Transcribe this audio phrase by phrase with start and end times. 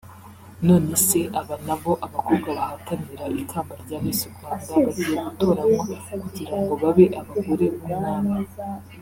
[0.67, 5.85] nonese aba nabo (abakobwa bahatanira ikamba rya Miss Rwanda) bagiye gutoranywa
[6.21, 8.37] kugira ngo babe abagore b'Umwami